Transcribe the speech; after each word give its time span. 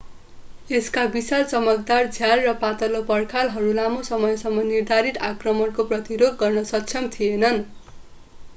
यसका 0.69 1.01
विशाल 1.15 1.43
चमकदार 1.49 2.07
झ्याल 2.07 2.41
र 2.45 2.53
पातलो 2.63 3.01
पर्खालहरू 3.09 3.73
लामो 3.73 4.01
समयसम्म 4.09 4.65
निर्धारित 4.69 5.21
आक्रमणको 5.29 5.85
प्रतिरोध 5.93 6.35
गर्न 6.39 6.63
सक्षम 6.71 7.13
थिएनन् 7.13 7.63